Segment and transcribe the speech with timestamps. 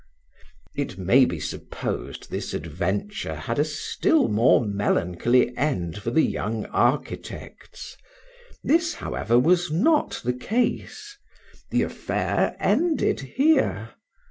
[0.73, 7.95] It maybe supposed this adventure had a still more melancholy end for the young architects;
[8.63, 11.15] this, however, was not the case;
[11.69, 13.91] the affair ended here.